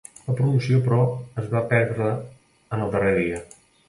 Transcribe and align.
La 0.27 0.33
promoció, 0.37 0.77
però, 0.85 1.01
es 1.41 1.51
va 1.51 1.61
perdre 1.73 2.07
en 2.79 2.85
el 2.87 2.91
darrer 2.97 3.13
dia. 3.19 3.43